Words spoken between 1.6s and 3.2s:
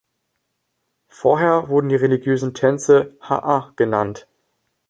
wurden die religiösen Tänze